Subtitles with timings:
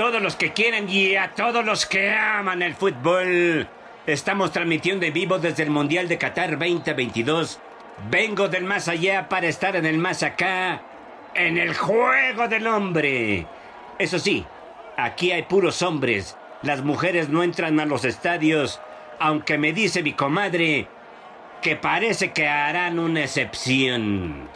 [0.00, 3.68] Todos los que quieren y a todos los que aman el fútbol.
[4.06, 7.60] Estamos transmitiendo en vivo desde el Mundial de Qatar 2022.
[8.10, 10.80] Vengo del más allá para estar en el más acá,
[11.34, 13.46] en el juego del hombre.
[13.98, 14.46] Eso sí,
[14.96, 16.34] aquí hay puros hombres.
[16.62, 18.80] Las mujeres no entran a los estadios,
[19.18, 20.88] aunque me dice mi comadre
[21.60, 24.48] que parece que harán una excepción.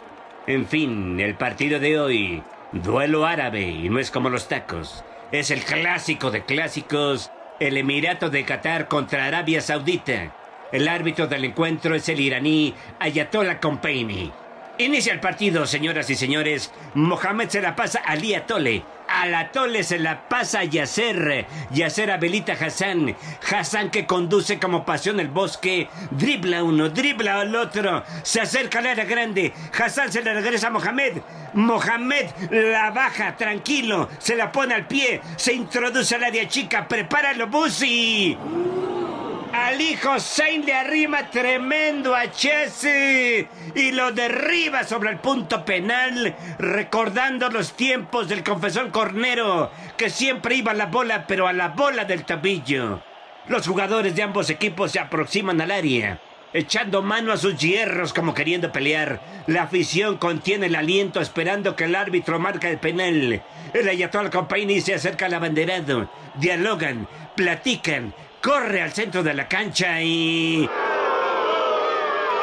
[0.47, 5.04] En fin, el partido de hoy, duelo árabe, y no es como los tacos.
[5.31, 10.31] Es el clásico de clásicos, el Emirato de Qatar contra Arabia Saudita.
[10.71, 14.31] El árbitro del encuentro es el iraní Ayatollah Khomeini.
[14.77, 16.69] Inicia el partido, señoras y señores.
[16.95, 18.83] Mohamed se la pasa a Ali Atole.
[19.07, 21.45] Al Atole se la pasa a Yasser.
[21.71, 23.15] Yasser a Belita Hassan.
[23.49, 25.87] Hassan que conduce como pasión el bosque.
[26.11, 28.03] Dribla uno, dribla al otro.
[28.23, 29.53] Se acerca al área grande.
[29.79, 31.21] Hassan se la regresa a Mohamed.
[31.53, 34.09] Mohamed la baja, tranquilo.
[34.17, 35.21] Se la pone al pie.
[35.37, 36.85] Se introduce al área chica.
[36.85, 38.37] Prepáralo, Busi.
[39.55, 40.15] Al hijo
[40.65, 48.27] le arrima tremendo a Chelsea y lo derriba sobre el punto penal, recordando los tiempos
[48.27, 53.01] del confesor Cornero, que siempre iba a la bola, pero a la bola del tabillo.
[53.47, 56.19] Los jugadores de ambos equipos se aproximan al área,
[56.51, 59.21] echando mano a sus hierros como queriendo pelear.
[59.47, 63.41] La afición contiene el aliento esperando que el árbitro marque el penal.
[63.73, 68.13] El Ayatollah Khomeini se acerca al abanderado, dialogan, platican,
[68.45, 70.69] corre al centro de la cancha y...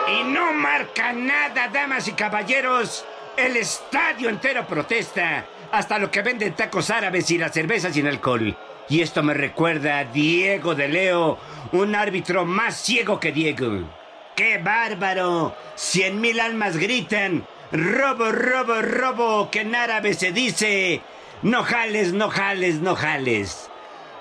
[0.08, 3.04] Y no marca nada, damas y caballeros.
[3.36, 5.44] El estadio entero protesta.
[5.70, 8.56] Hasta lo que venden tacos árabes y la cerveza sin alcohol.
[8.88, 11.38] Y esto me recuerda a Diego de Leo,
[11.70, 13.88] un árbitro más ciego que Diego.
[14.34, 15.54] ¡Qué bárbaro!
[15.76, 17.46] Cien mil almas gritan.
[17.70, 21.00] Robo, robo, robo, que en árabe se dice.
[21.42, 23.70] No jales, no jales, no jales.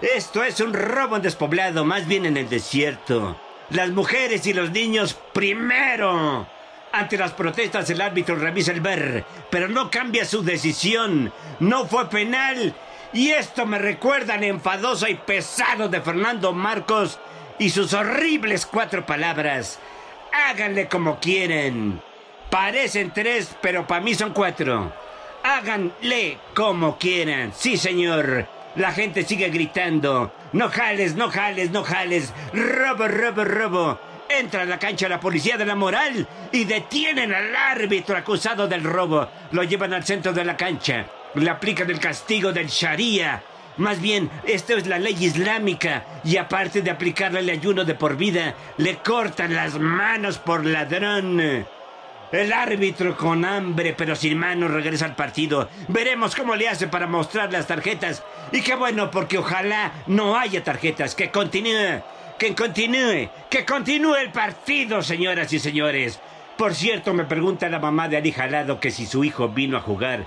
[0.01, 3.37] Esto es un robo en despoblado, más bien en el desierto.
[3.69, 6.47] Las mujeres y los niños primero.
[6.91, 11.31] Ante las protestas el árbitro revisa el ver, pero no cambia su decisión.
[11.59, 12.73] No fue penal.
[13.13, 17.19] Y esto me recuerda al enfadoso y pesado de Fernando Marcos
[17.59, 19.79] y sus horribles cuatro palabras.
[20.33, 22.01] Háganle como quieren.
[22.49, 24.91] Parecen tres, pero para mí son cuatro.
[25.43, 27.53] Háganle como quieran.
[27.55, 28.47] Sí, señor.
[28.75, 30.33] La gente sigue gritando.
[30.53, 32.33] No jales, no jales, no jales.
[32.53, 33.99] Robo, robo, robo.
[34.29, 38.83] Entra a la cancha la policía de la moral y detienen al árbitro acusado del
[38.83, 39.27] robo.
[39.51, 41.05] Lo llevan al centro de la cancha.
[41.35, 43.43] Le aplican el castigo del Sharia.
[43.77, 46.05] Más bien, esto es la ley islámica.
[46.23, 51.65] Y aparte de aplicarle el ayuno de por vida, le cortan las manos por ladrón.
[52.31, 55.69] El árbitro con hambre pero sin manos regresa al partido.
[55.89, 58.23] Veremos cómo le hace para mostrar las tarjetas.
[58.51, 61.13] Y qué bueno, porque ojalá no haya tarjetas.
[61.13, 62.01] Que continúe,
[62.39, 66.19] que continúe, que continúe el partido, señoras y señores.
[66.57, 69.81] Por cierto, me pregunta la mamá de Ali Jalado que si su hijo vino a
[69.81, 70.25] jugar.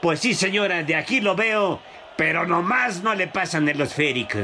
[0.00, 1.80] Pues sí, señora, de aquí lo veo,
[2.16, 4.38] pero nomás no le pasan el esférico.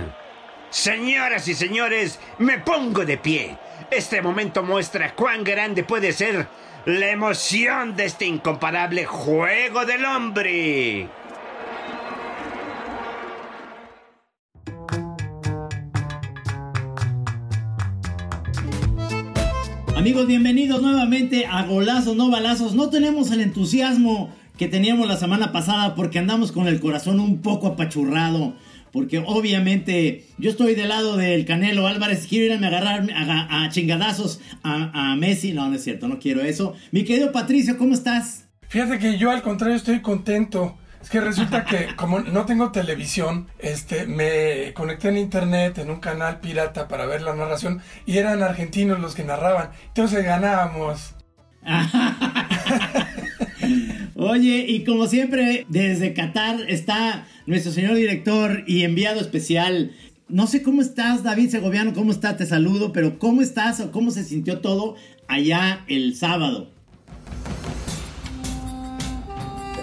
[0.71, 3.57] Señoras y señores, me pongo de pie.
[3.91, 6.47] Este momento muestra cuán grande puede ser
[6.87, 11.09] la emoción de este incomparable juego del hombre.
[19.97, 22.75] Amigos, bienvenidos nuevamente a Golazos, no balazos.
[22.75, 27.43] No tenemos el entusiasmo que teníamos la semana pasada porque andamos con el corazón un
[27.43, 28.55] poco apachurrado.
[28.99, 32.27] Porque obviamente yo estoy del lado del Canelo Álvarez.
[32.29, 35.53] Quiero irme a agarrar a, a chingadazos a, a, Messi.
[35.53, 36.75] No, no es cierto, no quiero eso.
[36.91, 38.49] Mi querido Patricio, ¿cómo estás?
[38.67, 40.77] Fíjate que yo al contrario estoy contento.
[41.01, 46.01] Es que resulta que como no tengo televisión, este, me conecté en internet en un
[46.01, 49.71] canal pirata para ver la narración y eran argentinos los que narraban.
[49.87, 51.15] Entonces ganábamos.
[54.21, 59.93] Oye, y como siempre, desde Qatar está nuestro señor director y enviado especial,
[60.27, 64.11] No sé cómo estás, David Segoviano, cómo está, te saludo, pero ¿cómo estás o cómo
[64.11, 64.97] se sintió todo
[65.29, 66.69] allá el sábado?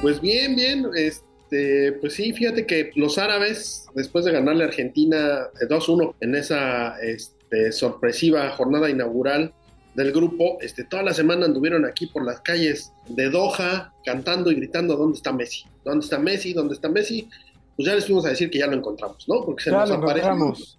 [0.02, 5.48] Pues bien, bien, este, pues sí, fíjate que los árabes, después de ganarle a Argentina
[5.62, 9.54] 2-1 en esa este, sorpresiva jornada inaugural
[9.96, 14.56] del grupo, este, toda la semana anduvieron aquí por las calles de Doha cantando y
[14.56, 15.64] gritando ¿dónde está Messi?
[15.84, 16.54] ¿Dónde está Messi?
[16.54, 17.30] ¿Dónde está Messi?
[17.76, 19.44] Pues ya les fuimos a decir que ya lo encontramos, ¿no?
[19.44, 20.78] Porque se Ya nos encontramos.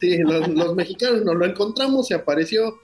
[0.00, 2.78] Sí, los, los mexicanos nos lo encontramos y apareció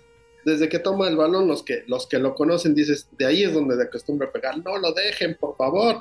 [0.45, 3.53] desde que toma el balón, los que, los que lo conocen dices, de ahí es
[3.53, 5.99] donde de acostumbra pegar, no lo dejen, por favor.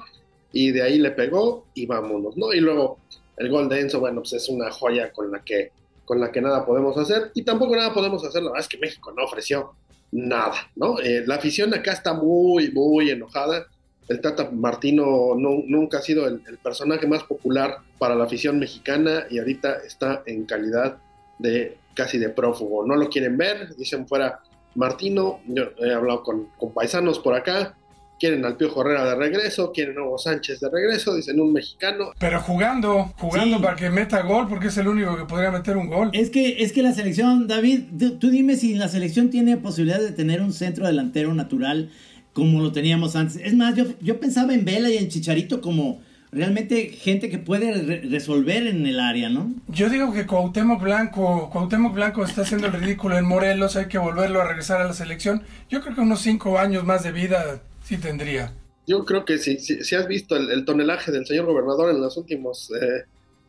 [0.54, 2.54] Y de ahí le pegó y vámonos, ¿no?
[2.54, 2.98] Y luego
[3.38, 5.72] el gol de Enzo, bueno, pues es una joya con la que,
[6.06, 7.32] con la que nada podemos hacer.
[7.34, 9.72] Y tampoco nada podemos hacer, la verdad es que México no ofreció
[10.12, 11.00] nada, ¿no?
[11.00, 13.66] Eh, la afición acá está muy, muy enojada.
[14.10, 19.26] El Tata Martino no- nunca ha sido el, personaje más popular para la afición mexicana
[19.30, 20.98] y ahorita está en calidad
[21.40, 22.86] de casi de prófugo.
[22.86, 24.42] No lo quieren ver, dicen fuera
[24.76, 25.40] Martino.
[25.48, 27.78] Yo he hablado con paisanos por acá.
[28.22, 32.12] Quieren al Pío Herrera de regreso, quieren a Hugo Sánchez de regreso, dicen un mexicano.
[32.20, 33.64] Pero jugando, jugando Sí.
[33.64, 36.12] para que meta gol, porque es el único que podría meter un gol.
[36.14, 40.00] Es que, es que la selección, David, tú- tú dime si la selección tiene posibilidad
[40.00, 41.90] de tener un centro delantero natural
[42.34, 43.38] como lo teníamos antes.
[43.44, 46.00] Es más, yo, yo pensaba en Vela y en Chicharito como
[46.32, 49.52] realmente gente que puede re- resolver en el área, ¿no?
[49.68, 53.98] Yo digo que Cuauhtémoc Blanco, Cuauhtémoc Blanco está haciendo el ridículo en Morelos, hay que
[53.98, 55.42] volverlo a regresar a la selección.
[55.72, 58.54] Yo creo que unos cinco años más de vida sí tendría.
[58.88, 62.02] Yo creo que si, si, si has visto el, el tonelaje del señor gobernador en
[62.02, 63.04] las últimas eh,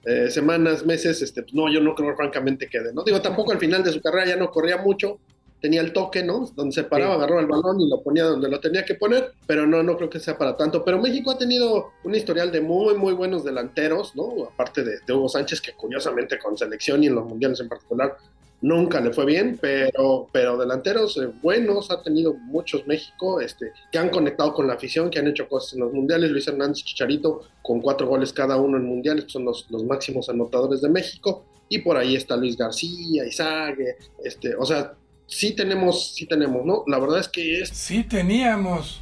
[0.04, 3.04] eh, semanas, meses, este, pues, no, yo no creo francamente quede, ¿no?
[3.04, 5.20] Digo, tampoco al final de su carrera ya no corría mucho,
[5.60, 6.44] tenía el toque, ¿no?
[6.56, 9.64] Donde se paraba, agarraba el balón y lo ponía donde lo tenía que poner, pero
[9.64, 10.84] no, no creo que sea para tanto.
[10.84, 14.48] Pero México ha tenido un historial de muy, muy buenos delanteros, ¿no?
[14.52, 18.16] Aparte de, de Hugo Sánchez, que curiosamente con selección y en los mundiales en particular
[18.62, 23.98] nunca le fue bien, pero, pero delanteros eh, buenos ha tenido muchos México, este, que
[23.98, 26.30] han conectado con la afición, que han hecho cosas en los mundiales.
[26.30, 30.80] Luis Hernández Chicharito, con cuatro goles cada uno en mundiales, son los, los máximos anotadores
[30.80, 31.44] de México.
[31.68, 34.94] Y por ahí está Luis García, Izague, este, o sea,
[35.26, 36.84] sí tenemos, sí tenemos, ¿no?
[36.86, 39.00] La verdad es que es, Sí teníamos.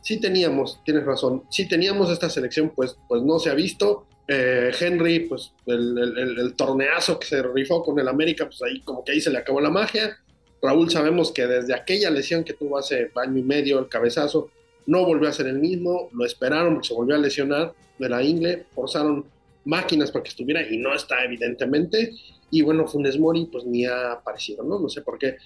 [0.00, 4.06] sí teníamos, tienes razón, sí teníamos esta selección, pues, pues no se ha visto.
[4.30, 9.12] Eh, Henry, pues el, torneazo que se rifó con el América, pues ahí como que
[9.12, 10.18] ahí se le acabó la magia.
[10.60, 14.50] Raúl sabemos que desde aquella lesión que tuvo hace año y medio, el cabezazo,
[14.86, 18.22] no volvió a ser el mismo, lo esperaron porque se volvió a lesionar de la
[18.22, 19.24] ingle, forzaron
[19.64, 22.12] máquinas para que estuviera y no está evidentemente.
[22.50, 24.78] Y bueno, Funes Mori pues ni ha aparecido, ¿no?
[24.78, 25.36] No sé por qué.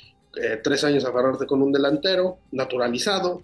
[0.41, 3.43] Eh, tres años agarrarte con un delantero naturalizado,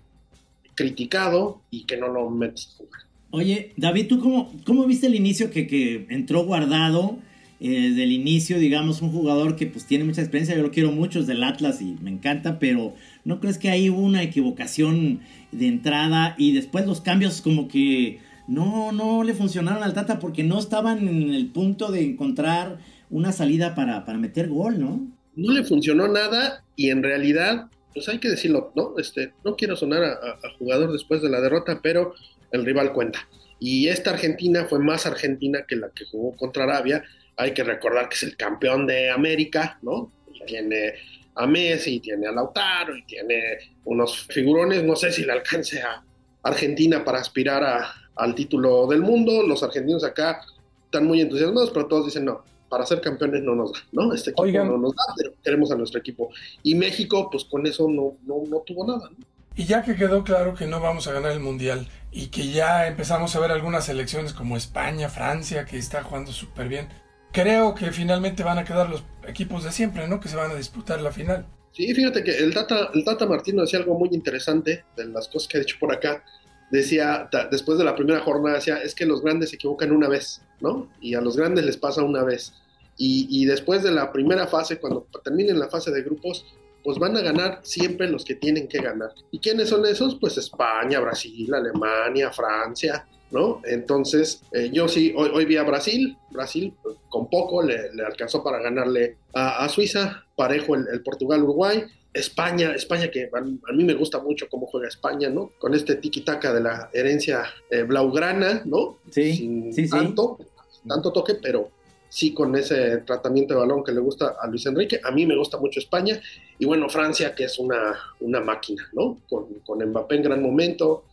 [0.75, 3.08] criticado y que no lo metes a jugar.
[3.31, 7.19] Oye, David, ¿tú cómo, cómo viste el inicio que, que entró guardado?
[7.61, 11.19] Eh, del inicio, digamos, un jugador que pues tiene mucha experiencia, yo lo quiero mucho,
[11.19, 12.95] es del Atlas y me encanta, pero
[13.25, 15.21] ¿no crees que ahí hubo una equivocación
[15.51, 20.45] de entrada y después los cambios como que no, no le funcionaron al Tata porque
[20.45, 22.79] no estaban en el punto de encontrar
[23.11, 25.09] una salida para, para meter gol, ¿no?
[25.35, 28.95] No le funcionó nada y en realidad, pues hay que decirlo, ¿no?
[28.99, 32.15] Este, no quiero sonar a, jugador después de la derrota, pero
[32.53, 33.29] el rival cuenta.
[33.61, 37.03] Y esta Argentina fue más Argentina que la que jugó contra Arabia.
[37.37, 40.13] Hay que recordar que es el campeón de América, ¿no?
[40.33, 40.95] Y tiene
[41.35, 43.43] a Messi, tiene a Lautaro y tiene
[43.85, 44.83] unos figurones.
[44.85, 46.03] No sé si le alcance a
[46.43, 49.43] Argentina para aspirar a- al título del mundo.
[49.47, 50.41] Los argentinos acá
[50.85, 52.45] están muy entusiasmados, pero todos dicen no.
[52.69, 54.13] Para ser campeones no nos da, ¿no?
[54.13, 54.69] Este equipo Oigan.
[54.69, 56.31] no nos da, pero queremos a nuestro equipo.
[56.63, 59.27] Y México, pues con eso no, no, no tuvo nada, ¿no?
[59.59, 62.87] Y ya que quedó claro que no vamos a ganar el Mundial y que ya
[62.87, 66.89] empezamos a ver algunas selecciones como España, Francia, que está jugando súper bien,
[67.33, 70.21] creo que finalmente van a quedar los equipos de siempre, ¿no?
[70.21, 71.45] Que se van a disputar la final.
[71.73, 75.49] Sí, fíjate que el Tata, el Tata Martino decía algo muy interesante de las cosas
[75.49, 76.25] que ha dicho por acá.
[76.71, 80.43] Decía, después de la primera jornada, decía, es que los grandes se equivocan una vez,
[80.61, 80.91] ¿no?
[81.01, 82.53] Y a los grandes les pasa una vez.
[82.97, 86.45] Y, y después de la primera fase, cuando terminen la fase de grupos,
[86.85, 89.13] pues van a ganar siempre los que tienen que ganar.
[89.31, 90.17] ¿Y quiénes son esos?
[90.17, 93.61] Pues España, Brasil, Alemania, Francia, ¿no?
[93.65, 98.61] Entonces, eh, yo sí, hoy, vi a Brasil, Brasil pues, con poco le, alcanzó para
[98.61, 103.95] ganarle a, a Suiza, parejo el, el Portugal-Uruguay, España, España que a, a, mí me
[103.95, 105.53] gusta mucho cómo juega España, ¿no?
[105.59, 108.99] Con este tiki-taka de la herencia eh, blaugrana, ¿no?
[109.11, 109.91] Sí, Sin sí, sí.
[109.91, 110.39] tanto,
[110.87, 111.71] tanto toque, pero
[112.09, 115.01] sí con ese tratamiento de balón que le gusta a Luis Enrique.
[115.05, 116.21] A mí me gusta mucho España.
[116.59, 119.19] Y bueno, Francia, que es una, una máquina, ¿no?
[119.29, 121.05] Con, con Mbappé en gran momento.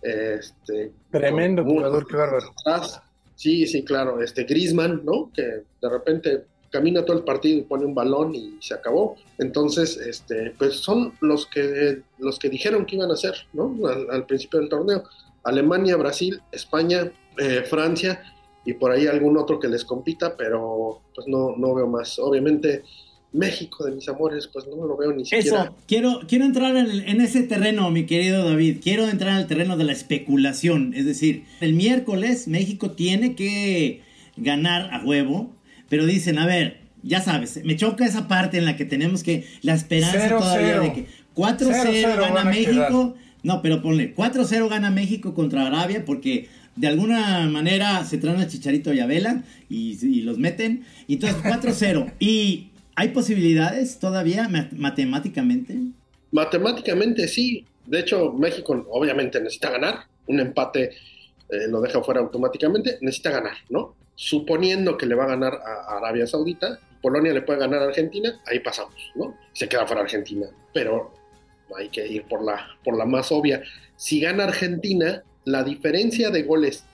[0.00, 2.54] Este, Tremendo jugador, qué bárbaro.
[3.34, 4.22] Sí, sí, claro.
[4.22, 5.30] Este Griezmann, ¿no?
[5.34, 6.44] Que de repente
[6.74, 9.14] camina todo el partido y pone un balón y se acabó.
[9.38, 13.76] Entonces, este, pues son los que, los que dijeron que iban a hacer, ¿no?
[14.10, 15.04] Al, principio del torneo.
[15.44, 18.24] Alemania, Brasil, España, eh, Francia
[18.64, 22.18] y por ahí algún otro que les compita, pero pues no, no veo más.
[22.18, 22.82] Obviamente,
[23.30, 25.62] México de mis amores, pues no lo veo ni siquiera.
[25.62, 28.78] Eso, quiero, quiero entrar en, en, ese terreno, mi querido David.
[28.82, 30.92] Quiero entrar al terreno de la especulación.
[30.92, 34.02] Es decir, el miércoles México tiene que
[34.36, 35.53] ganar a huevo,
[35.88, 39.46] pero dicen, a ver, ya sabes, me choca esa parte en la que tenemos que,
[39.62, 43.16] la esperanza todavía de que 4-0 gana México.
[43.42, 48.48] No, pero ponle, 4-0 gana México contra Arabia porque de alguna manera se traen a
[48.48, 50.84] Chicharito y a Vela y, y los meten.
[51.06, 52.14] Y entonces 4-0.
[52.18, 55.76] y ¿Hay posibilidades todavía matemáticamente?
[56.30, 57.66] Matemáticamente sí.
[57.86, 60.06] De hecho, México obviamente necesita ganar.
[60.26, 60.90] Un empate
[61.48, 62.98] eh, lo deja fuera automáticamente.
[63.00, 63.96] Necesita ganar, ¿no?
[64.14, 68.40] Suponiendo que le va a ganar a Arabia Saudita, Polonia le puede ganar a Argentina,
[68.46, 69.36] ahí pasamos, ¿no?
[69.52, 70.46] Se queda fuera Argentina.
[70.72, 71.12] Pero
[71.76, 73.62] hay que ir por la, por la más obvia.
[73.96, 76.84] Si gana Argentina, la diferencia de goles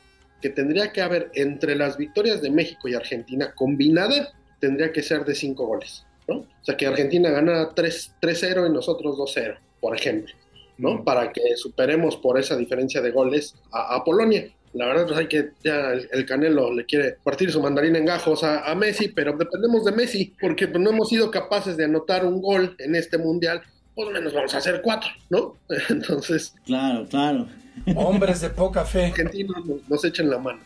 [0.40, 5.24] que tendría que haber entre las victorias de México y Argentina combinada tendría que ser
[5.24, 6.36] de cinco goles, ¿no?
[6.36, 10.34] O sea, que Argentina gana 3-0 y nosotros 2-0, por ejemplo,
[10.78, 11.04] ¿no?
[11.04, 14.50] Para que superemos por esa diferencia de goles a, Polonia.
[14.72, 18.44] La verdad es pues, que ya el, Canelo le quiere partir su mandarina en gajos
[18.44, 22.40] a, Messi, pero dependemos de Messi, porque pues, no hemos sido capaces de anotar un
[22.40, 23.62] gol en este mundial,
[23.94, 25.56] pues menos vamos a hacer cuatro, ¿no?
[25.88, 26.54] Entonces.
[26.64, 27.48] Claro, claro.
[27.96, 29.06] Hombres de poca fe.
[29.06, 30.60] Argentinos nos, nos echen la mano.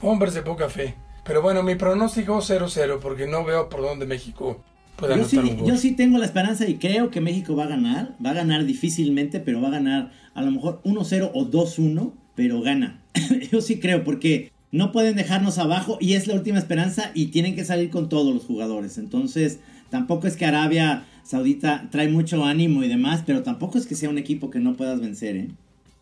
[0.00, 0.94] Hombres de poca fe.
[1.24, 4.64] Pero bueno, mi pronóstico 0-0 porque no veo por dónde México
[4.96, 5.68] pueda yo anotar sí, un gol.
[5.68, 8.16] Yo sí tengo la esperanza y creo que México va a ganar.
[8.24, 12.60] Va a ganar difícilmente, pero va a ganar a lo mejor 1-0 o 2-1, pero
[12.60, 13.02] gana.
[13.52, 17.54] yo sí creo porque no pueden dejarnos abajo y es la última esperanza y tienen
[17.54, 18.98] que salir con todos los jugadores.
[18.98, 19.60] Entonces,
[19.90, 24.10] tampoco es que Arabia Saudita trae mucho ánimo y demás, pero tampoco es que sea
[24.10, 25.48] un equipo que no puedas vencer, ¿eh?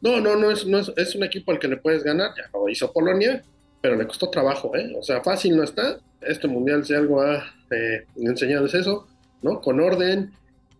[0.00, 2.68] No, no, no es, no es, un equipo al que le puedes ganar, ya lo
[2.70, 3.42] hizo Polonia,
[3.82, 4.94] pero le costó trabajo, ¿eh?
[4.98, 5.98] O sea, fácil no está.
[6.22, 9.06] Este mundial, si algo ha eh, enseñado es eso,
[9.42, 9.60] ¿no?
[9.60, 10.32] Con orden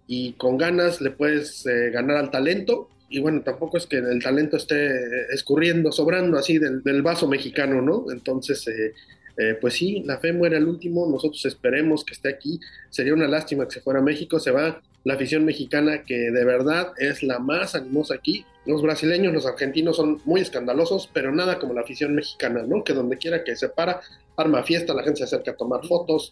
[0.07, 2.89] y con ganas le puedes eh, ganar al talento.
[3.11, 8.07] Y bueno, tampoco es que el talento esté escurriendo, sobrando así del, vaso mexicano, ¿no?
[8.13, 8.95] Entonces, eh,
[9.37, 12.61] eh, pues sí, la fe muere al último, nosotros esperemos que esté aquí.
[12.89, 16.45] Sería una lástima que se fuera a México, se va la afición mexicana que de
[16.45, 18.45] verdad es la más animosa aquí.
[18.67, 22.85] Los brasileños, los argentinos son muy escandalosos, pero nada como la afición mexicana, ¿no?
[22.85, 24.01] Que donde quiera que se para,
[24.37, 26.31] arma fiesta, la gente se acerca a tomar fotos,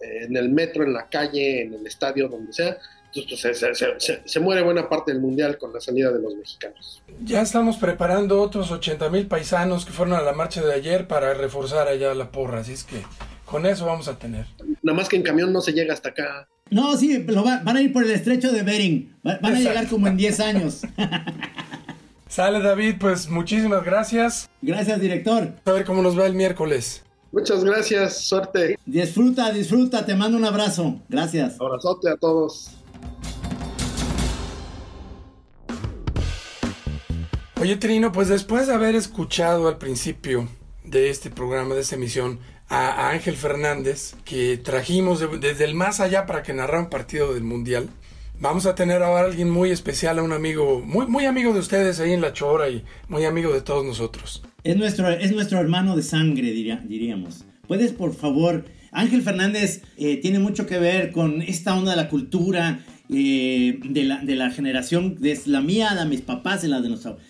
[0.00, 2.78] eh, en el metro, en la calle, en el estadio, donde sea.
[3.14, 7.02] Entonces, pues, se, muere buena parte del mundial con la salida de los mexicanos.
[7.22, 11.34] Ya estamos preparando otros 80 mil paisanos que fueron a la marcha de ayer para
[11.34, 13.02] reforzar allá la porra, así es que
[13.44, 14.46] con eso vamos a tener.
[14.82, 16.48] Nada más que en camión no se llega hasta acá.
[16.70, 19.16] No, sí, van a ir por el estrecho de Bering.
[19.22, 20.82] Van a llegar como en 10 años.
[22.28, 24.50] Sale David, pues muchísimas gracias.
[24.60, 25.52] Gracias, director.
[25.64, 27.04] A ver cómo nos va el miércoles.
[27.30, 28.78] Muchas gracias, suerte.
[28.86, 31.00] Disfruta, disfruta, te mando un abrazo.
[31.08, 31.60] Gracias.
[31.60, 32.70] Abrazote a todos.
[37.60, 40.48] Oye, Trino, pues después de haber escuchado al principio
[40.84, 46.26] de este programa, de esta emisión, a, Ángel Fernández, que trajimos desde el más allá
[46.26, 47.88] para que narrara un partido del Mundial,
[48.40, 51.60] vamos a tener ahora a alguien muy especial, a un amigo, muy, muy amigo de
[51.60, 54.42] ustedes ahí en La Chora y muy amigo de todos nosotros.
[54.64, 57.44] Es nuestro, es nuestro hermano de sangre, diríamos.
[57.68, 58.64] ¿Puedes, por favor?
[58.90, 62.80] Ángel Fernández eh, tiene mucho que ver con esta onda de la cultura,
[63.10, 66.88] eh, de, la, de la generación, de la mía, de mis papás y la de
[66.88, 67.22] nosotros.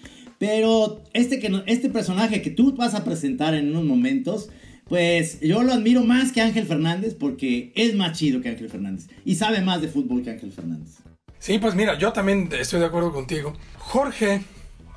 [0.45, 4.51] Pero este, que, este personaje que tú vas a presentar en unos momentos,
[4.87, 9.07] pues yo lo admiro más que Ángel Fernández porque es más chido que Ángel Fernández
[9.25, 10.99] y sabe más de fútbol que Ángel Fernández.
[11.39, 13.55] Sí, pues mira, yo también estoy de acuerdo contigo.
[13.79, 14.43] Jorge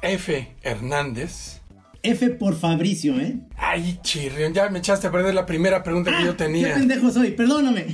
[0.02, 0.50] F.
[0.64, 1.62] Hernández.
[2.04, 3.40] F por Fabricio, ¿eh?
[3.56, 6.74] Ay, chirrión, ya me echaste a perder la primera pregunta que yo ah, tenía.
[6.74, 7.32] ¿Qué pendejo soy?
[7.32, 7.86] Perdóname.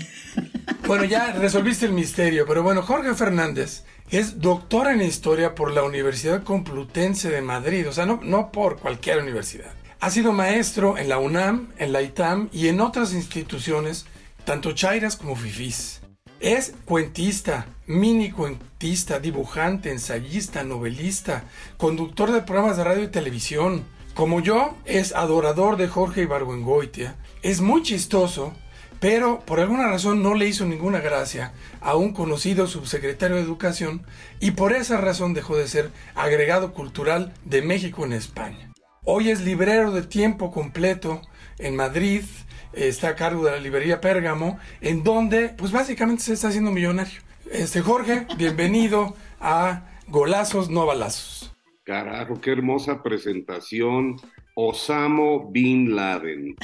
[0.85, 5.83] Bueno, ya resolviste el misterio, pero bueno, Jorge Fernández es doctor en historia por la
[5.83, 9.73] Universidad Complutense de Madrid, o sea, no, no por cualquier universidad.
[10.01, 14.05] Ha sido maestro en la UNAM, en la ITAM y en otras instituciones,
[14.43, 16.01] tanto chairas como fifís.
[16.41, 21.45] Es cuentista, mini cuentista, dibujante, ensayista, novelista,
[21.77, 23.85] conductor de programas de radio y televisión.
[24.13, 27.15] Como yo, es adorador de Jorge Ibargüengoitia.
[27.41, 28.53] Es muy chistoso
[29.03, 34.03] pero por alguna razón no le hizo ninguna gracia a un conocido subsecretario de Educación
[34.39, 38.71] y por esa razón dejó de ser agregado cultural de México en España.
[39.03, 41.19] Hoy es librero de tiempo completo
[41.59, 42.23] en Madrid
[42.71, 47.19] está a cargo de la librería Pérgamo, en donde, pues básicamente se está haciendo millonario.
[47.51, 51.53] Este Jorge, bienvenido a Golazos, no balazos.
[51.83, 54.15] Carajo, qué hermosa presentación.
[54.55, 56.55] Osamo Bin Laden.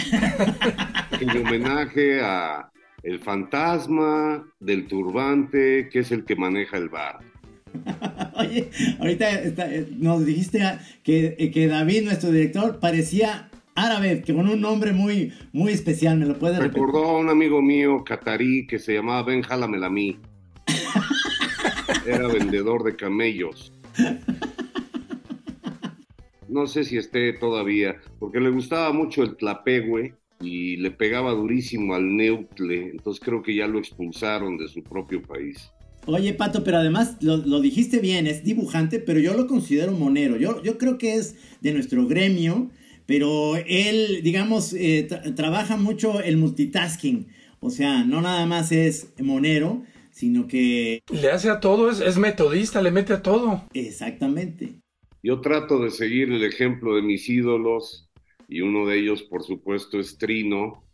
[1.20, 2.70] en homenaje a
[3.04, 7.20] el fantasma del turbante, que es el que maneja el bar.
[8.36, 8.70] Oye,
[9.00, 10.62] ahorita está- eh, nos dijiste
[11.04, 16.18] que, eh, que David, nuestro director, parecía árabe, que con un nombre muy, muy especial.
[16.20, 16.82] ¿Me lo puedes repetir?
[16.84, 20.20] Recordó a un amigo mío catarí que se llamaba Ben Jalamelami.
[22.06, 23.72] Era vendedor de camellos.
[26.50, 31.96] No sé si esté todavía, porque le gustaba mucho el tlapehue y le pegaba durísimo
[31.96, 35.72] al neutle, entonces creo que ya lo expulsaron de su propio país.
[36.06, 40.38] Oye, Pato, pero además lo, lo dijiste bien, es dibujante, pero yo lo considero monero.
[40.38, 42.72] Yo, yo creo que es de nuestro gremio,
[43.06, 47.28] pero él, digamos, eh, tra- trabaja mucho el multitasking.
[47.60, 51.02] O sea, no nada más es monero, sino que...
[51.12, 53.64] Le hace a todo, es, es metodista, le mete a todo.
[53.74, 54.80] Exactamente.
[55.22, 58.10] Yo trato de seguir el ejemplo de mis ídolos
[58.48, 60.86] y uno de ellos, por supuesto, es Trino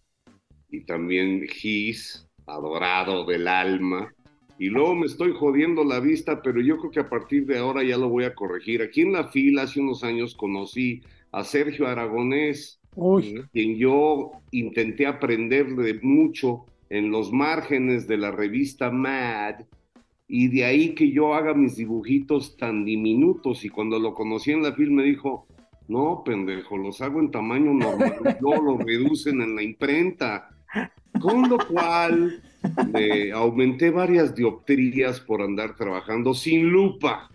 [0.70, 4.12] y también Gis, adorado del alma.
[4.58, 7.84] Y luego me estoy jodiendo la vista, pero yo creo que a partir de ahora
[7.84, 8.82] ya lo voy a corregir.
[8.82, 11.02] Aquí en la fila hace unos años conocí
[11.32, 12.80] a Sergio Aragonés,
[13.52, 19.66] quien yo intenté aprenderle mucho en los márgenes de la revista Mad,
[20.28, 23.64] y de ahí que yo haga mis dibujitos tan diminutos.
[23.64, 25.48] Y cuando lo conocí en la film me dijo,
[25.88, 30.50] no, pendejo, los hago en tamaño normal, no los reducen en la imprenta.
[31.20, 32.42] Con lo cual
[32.92, 37.30] me aumenté varias dioptrías por andar trabajando sin lupa.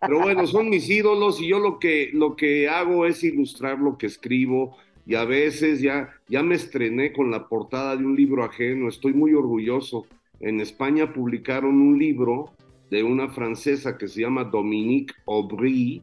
[0.00, 3.98] Pero bueno, son mis ídolos y yo lo que, lo que hago es ilustrar lo
[3.98, 4.76] que escribo
[5.06, 9.12] y a veces ya, ya me estrené con la portada de un libro ajeno, estoy
[9.12, 10.06] muy orgulloso.
[10.44, 12.52] En España publicaron un libro
[12.90, 16.02] de una francesa que se llama Dominique Aubry,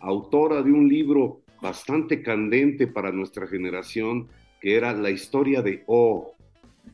[0.00, 4.28] autora de un libro bastante candente para nuestra generación,
[4.62, 6.32] que era La historia de O.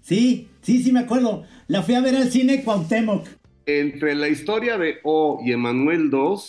[0.00, 1.44] Sí, sí, sí me acuerdo.
[1.68, 3.24] La fui a ver al cine Cuauhtémoc.
[3.66, 6.40] Entre la historia de O y Emanuel II,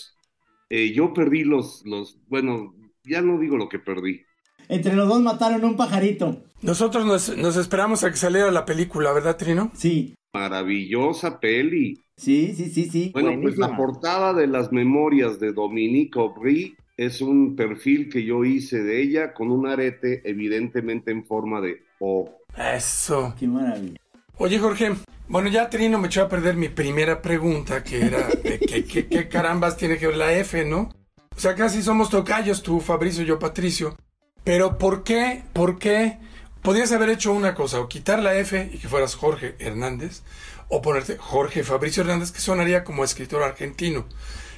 [0.71, 2.73] eh, yo perdí los, los, bueno,
[3.03, 4.21] ya no digo lo que perdí.
[4.69, 6.41] Entre los dos mataron un pajarito.
[6.63, 9.71] Nosotros nos, nos esperamos a que saliera la película, ¿verdad, Trino?
[9.75, 10.15] Sí.
[10.33, 12.01] Maravillosa peli.
[12.15, 13.11] Sí, sí, sí, sí.
[13.13, 18.45] Bueno, pues la portada de las memorias de Dominique Aubry es un perfil que yo
[18.45, 22.29] hice de ella con un arete evidentemente en forma de O.
[22.55, 23.33] Eso.
[23.39, 23.97] Qué maravilla.
[24.37, 24.93] Oye, Jorge,
[25.27, 29.07] bueno, ya Trino me echó a perder mi primera pregunta, que era, de ¿qué, qué,
[29.07, 30.89] qué carambas tiene que ver la F, no?
[31.35, 33.95] O sea, casi somos tocayos, tú, Fabricio, yo, Patricio.
[34.43, 36.17] Pero, ¿por qué, por qué?
[36.61, 40.21] Podrías haber hecho una cosa, o quitar la F y que fueras Jorge Hernández,
[40.69, 44.05] o ponerte Jorge Fabricio Hernández, que sonaría como escritor argentino.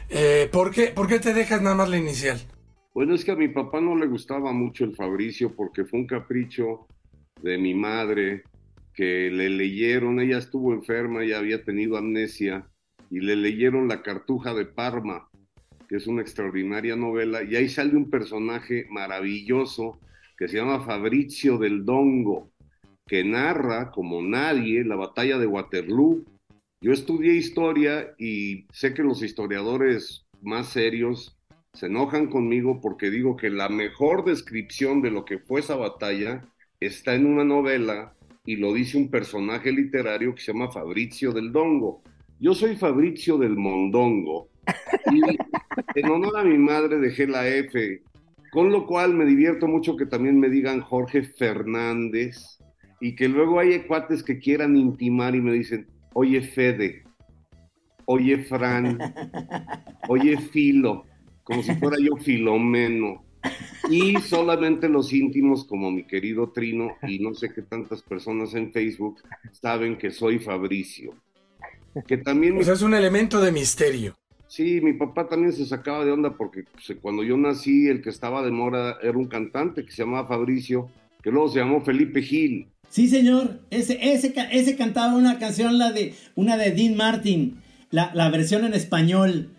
[0.10, 2.42] Eh, ¿por, qué, ¿Por qué te dejas nada más la inicial?
[2.94, 6.08] Bueno, es que a mi papá no le gustaba mucho el Fabricio porque fue un
[6.08, 6.88] capricho
[7.42, 8.44] de mi madre
[8.94, 12.68] que le leyeron, ella estuvo enferma y había tenido amnesia,
[13.10, 15.30] y le leyeron La Cartuja de Parma,
[15.88, 20.00] que es una extraordinaria novela, y ahí sale un personaje maravilloso
[20.38, 22.52] que se llama Fabrizio del Dongo,
[23.08, 26.26] que narra como nadie la batalla de Waterloo.
[26.82, 31.38] Yo estudié historia y sé que los historiadores más serios
[31.74, 36.44] se enojan conmigo porque digo que la mejor descripción de lo que fue esa batalla
[36.80, 38.14] está en una novela
[38.46, 42.04] y lo dice un personaje literario que se llama Fabrizio del Dongo.
[42.40, 44.50] Yo soy Fabrizio del Mondongo
[45.12, 45.22] y
[46.00, 48.02] en honor a mi madre dejé la F,
[48.54, 52.60] con lo cual me divierto mucho que también me digan Jorge Fernández
[53.02, 57.04] y que luego hay cuates que quieran intimar y me dicen, oye Fede,
[58.06, 59.00] oye Fran,
[60.08, 61.06] oye Filo,
[61.44, 63.26] como si fuera yo Filomeno.
[63.90, 68.72] Y solamente los íntimos, como mi querido Trino, y no sé qué tantas personas en
[68.72, 69.18] Facebook,
[69.52, 71.16] saben que soy Fabricio.
[72.08, 72.58] Que también...
[72.58, 74.16] O sea, es un elemento de misterio.
[74.54, 78.12] Sí, mi papá también se sacaba de onda porque pues, cuando yo nací, el que
[78.12, 80.92] estaba de mora era un cantante que se llamaba Fabricio,
[81.24, 82.68] que luego se llamó Felipe Gil.
[82.88, 83.62] Sí, señor.
[83.72, 88.64] Ese, ese, ese cantaba una canción, la de una de Dean Martin, la, la versión
[88.64, 89.50] en español.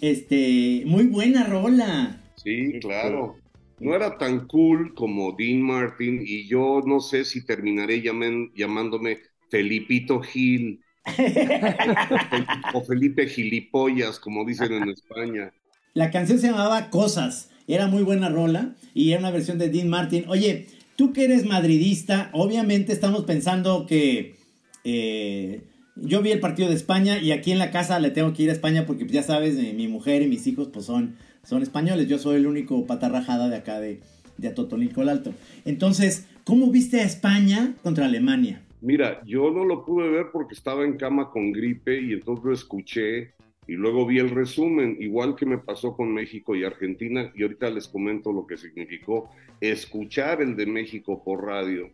[0.00, 2.20] Este, muy buena rola.
[2.36, 3.42] Sí, claro.
[3.80, 9.18] No era tan cool como Dean Martin y yo no sé si terminaré llamen- llamándome
[9.50, 10.84] Felipito Gil
[12.74, 15.52] o Felipe Gilipollas, como dicen en España.
[15.94, 17.50] La canción se llamaba Cosas.
[17.68, 20.24] Era muy buena rola y era una versión de Dean Martin.
[20.28, 20.66] Oye,
[20.96, 24.36] tú que eres madridista, obviamente estamos pensando que
[24.84, 25.62] eh,
[25.96, 28.50] yo vi el partido de España y aquí en la casa le tengo que ir
[28.50, 32.08] a España porque pues, ya sabes, mi mujer y mis hijos pues son, son españoles.
[32.08, 34.00] Yo soy el único patarrajada de acá de,
[34.38, 35.34] de Atotonilco el Alto.
[35.64, 38.62] Entonces, ¿cómo viste a España contra Alemania?
[38.80, 42.52] Mira, yo no lo pude ver porque estaba en cama con gripe y entonces lo
[42.52, 43.34] escuché
[43.66, 47.68] y luego vi el resumen, igual que me pasó con México y Argentina, y ahorita
[47.70, 51.90] les comento lo que significó escuchar el de México por radio,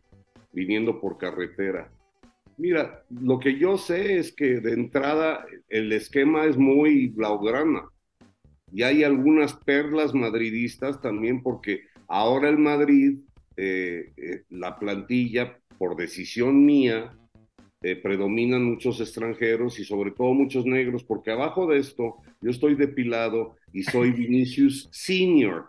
[0.52, 1.90] viniendo por carretera.
[2.58, 7.84] Mira, lo que yo sé es que de entrada el esquema es muy blaugrana
[8.70, 13.20] y hay algunas perlas madridistas también porque ahora el Madrid,
[13.56, 17.12] eh, eh, la plantilla, por decisión mía,
[17.82, 22.76] eh, predominan muchos extranjeros y sobre todo muchos negros, porque abajo de esto yo estoy
[22.76, 25.66] depilado y soy Vinicius Senior.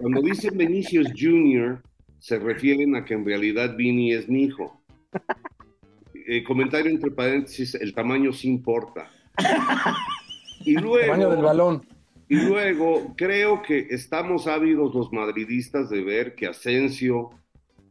[0.00, 1.82] Cuando dicen Vinicius Junior,
[2.18, 4.82] se refieren a que en realidad Vini es mi hijo.
[6.26, 9.10] Eh, comentario entre paréntesis, el tamaño sí importa.
[10.64, 11.82] Y luego, el tamaño del balón.
[12.28, 17.30] Y luego creo que estamos ávidos los madridistas de ver que Asensio,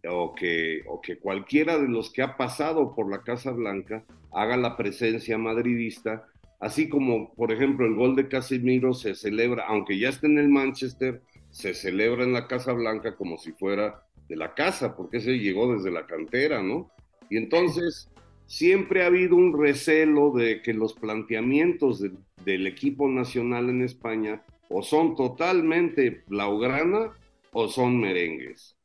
[0.10, 4.58] o que, o que cualquiera de los que ha pasado por la Casa Blanca haga
[4.58, 6.28] la presencia madridista,
[6.60, 10.50] así como, por ejemplo, el gol de Casemiro se celebra, aunque ya esté en el
[10.50, 15.40] Manchester, se celebra en la Casa Blanca como si fuera de la casa, porque ese
[15.40, 16.92] llegó desde la cantera, ¿no?
[17.30, 18.10] Y entonces
[18.46, 22.12] siempre ha habido un recelo de que los planteamientos de,
[22.46, 27.12] del equipo nacional en España o son totalmente blaugrana
[27.52, 28.79] o son merengues.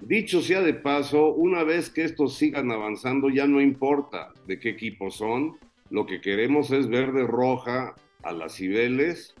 [0.00, 4.70] Dicho sea de paso, una vez que estos sigan avanzando, ya no importa de qué
[4.70, 5.56] equipo son,
[5.90, 9.34] lo que queremos es verde roja a las Cibeles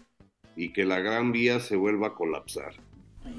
[0.56, 2.74] y que la Gran Vía se vuelva a colapsar.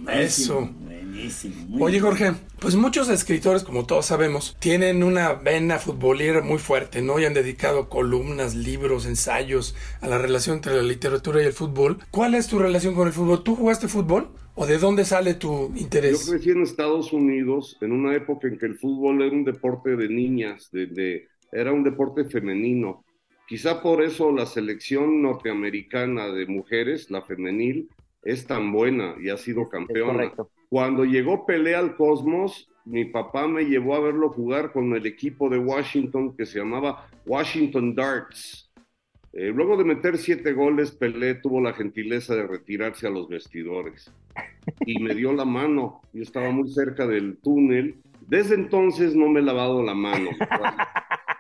[0.08, 0.70] Eso.
[0.80, 1.84] Buenísimo.
[1.84, 2.00] Oye.
[2.00, 7.20] Jorge, pues muchos escritores, como todos sabemos, tienen una vena futbolera muy fuerte, ¿no?
[7.20, 11.98] Y han dedicado columnas, libros, ensayos a la relación entre la literatura y el fútbol.
[12.12, 13.44] ¿Cuál es tu relación con el fútbol?
[13.44, 14.30] ¿Tú jugaste fútbol?
[14.62, 16.30] ¿O de dónde sale tu Yo interés?
[16.30, 20.10] crecí en Estados Unidos en una época en que el fútbol era un deporte de
[20.10, 23.04] niñas, de, de- era un deporte femenino.
[23.48, 27.90] Quizá por eso la selección norteamericana de mujeres, la femenil,
[28.24, 30.14] es tan buena y ha sido campeona.
[30.14, 30.52] correcto.
[30.70, 35.50] Cuando llegó Pelé al Cosmos, mi papá me llevó a verlo jugar con el equipo
[35.50, 38.69] de Washington que se llamaba Washington Darts.
[39.34, 44.12] Eh, luego de meter siete goles, Pelé tuvo la gentileza de retirarse a los vestidores
[44.86, 46.02] y me dio la mano.
[46.14, 47.96] Yo estaba muy cerca del túnel.
[48.28, 50.32] Desde entonces no me he lavado la mano.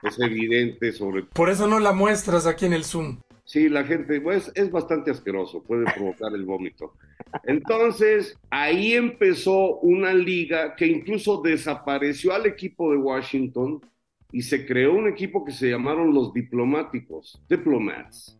[0.01, 3.17] Es evidente sobre Por eso no la muestras aquí en el Zoom.
[3.43, 6.93] Sí, la gente, pues es bastante asqueroso, puede provocar el vómito.
[7.45, 13.81] Entonces, ahí empezó una liga que incluso desapareció al equipo de Washington
[14.31, 18.39] y se creó un equipo que se llamaron los diplomáticos, diplomats.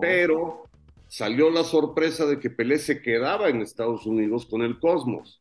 [0.00, 0.64] Pero
[1.08, 5.40] salió la sorpresa de que Pelé se quedaba en Estados Unidos con el Cosmos.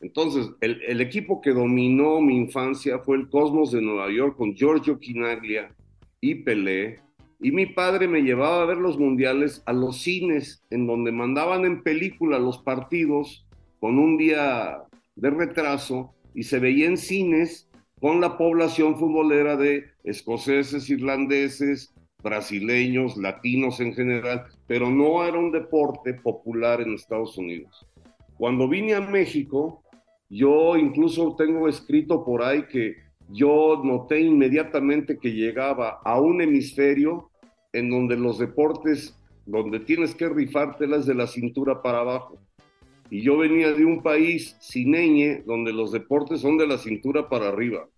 [0.00, 4.54] Entonces, el, el equipo que dominó mi infancia fue el Cosmos de Nueva York con
[4.54, 5.74] Giorgio Quinaglia
[6.20, 7.00] y Pelé.
[7.40, 11.64] Y mi padre me llevaba a ver los mundiales a los cines, en donde mandaban
[11.64, 13.46] en película los partidos
[13.80, 14.82] con un día
[15.14, 17.68] de retraso y se veía en cines
[18.04, 25.50] con la población futbolera de escoceses, irlandeses, brasileños, latinos en general, pero no era un
[25.50, 27.86] deporte popular en Estados Unidos.
[28.36, 29.82] Cuando vine a México,
[30.28, 32.96] yo incluso tengo escrito por ahí que
[33.30, 37.30] yo noté inmediatamente que llegaba a un hemisferio
[37.72, 42.38] en donde los deportes, donde tienes que rifártelas de la cintura para abajo.
[43.08, 47.48] Y yo venía de un país cineñe donde los deportes son de la cintura para
[47.48, 47.88] arriba.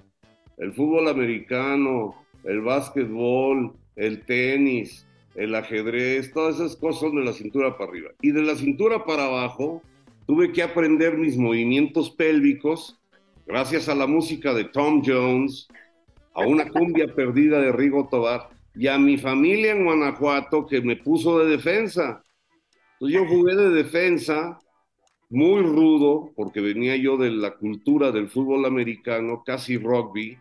[0.56, 2.14] El fútbol americano,
[2.44, 8.10] el básquetbol, el tenis, el ajedrez, todas esas cosas son de la cintura para arriba.
[8.22, 9.82] Y de la cintura para abajo
[10.26, 12.98] tuve que aprender mis movimientos pélvicos
[13.46, 15.68] gracias a la música de Tom Jones,
[16.34, 20.96] a una cumbia perdida de Rigo Tobar y a mi familia en Guanajuato que me
[20.96, 22.22] puso de defensa.
[22.94, 24.58] Entonces yo jugué de defensa
[25.28, 30.38] muy rudo porque venía yo de la cultura del fútbol americano, casi rugby,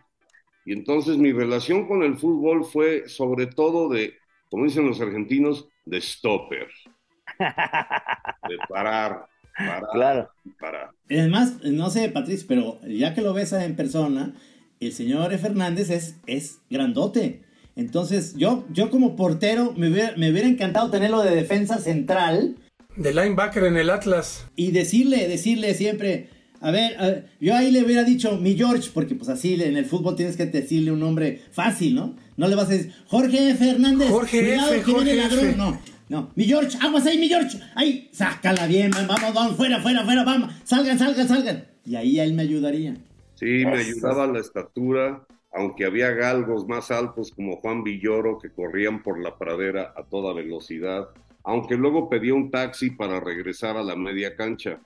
[0.66, 4.14] y entonces mi relación con el fútbol fue sobre todo de,
[4.50, 6.68] como dicen los argentinos, de stopper,
[7.38, 9.26] de parar,
[9.64, 10.30] parar, Claro.
[10.58, 10.90] parar.
[11.10, 14.34] Además, no sé, Patricio, pero ya que lo ves en persona,
[14.80, 15.36] el señor.
[15.38, 17.42] Fernández es, es grandote.
[17.76, 22.56] Entonces, yo, yo como portero me hubiera, me hubiera encantado tenerlo de defensa central
[22.96, 24.48] De linebacker en el Atlas.
[24.56, 28.90] y decirle, decirle siempre, A ver, a ver, yo ahí le hubiera dicho mi George,
[28.92, 32.14] porque pues así en el fútbol tienes que decirle un nombre fácil, ¿no?
[32.36, 34.08] No le vas a decir Jorge Fernández.
[34.08, 35.48] Jorge cuidado F, que viene Jorge ladrón.
[35.48, 35.56] F.
[35.56, 36.30] No, no.
[36.34, 37.58] Mi George, aguas ahí, mi George.
[37.74, 40.52] Ahí, sácala bien, man, vamos, vamos, fuera, fuera, fuera, vamos.
[40.64, 41.64] Salgan, salgan, salgan.
[41.84, 42.96] Y ahí él me ayudaría.
[43.34, 49.02] Sí, me ayudaba la estatura, aunque había galgos más altos como Juan Villoro que corrían
[49.02, 51.08] por la pradera a toda velocidad,
[51.44, 54.80] aunque luego pedía un taxi para regresar a la media cancha,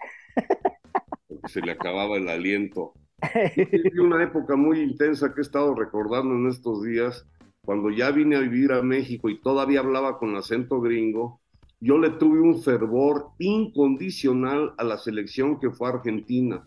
[1.47, 2.95] se le acababa el aliento.
[3.57, 7.27] Viví una época muy intensa que he estado recordando en estos días,
[7.65, 11.41] cuando ya vine a vivir a México y todavía hablaba con acento gringo,
[11.81, 16.67] yo le tuve un fervor incondicional a la selección que fue Argentina.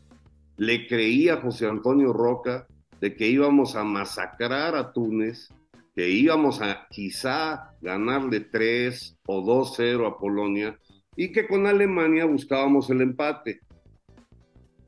[0.58, 2.68] Le creí a José Antonio Roca
[3.00, 5.50] de que íbamos a masacrar a Túnez,
[5.96, 10.80] que íbamos a quizá ganarle 3 o 2-0 a Polonia
[11.16, 13.62] y que con Alemania buscábamos el empate.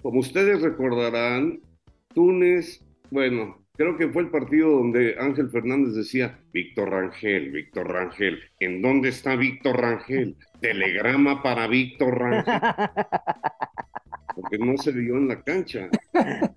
[0.06, 1.62] Como ustedes recordarán,
[2.13, 8.38] Túnez, bueno, creo que fue el partido donde Ángel Fernández decía, Víctor Rangel, Víctor Rangel,
[8.60, 10.36] ¿en dónde está Víctor Rangel?
[10.62, 12.54] Telegrama para Víctor Rangel.
[14.36, 15.89] Porque no se vio en la cancha.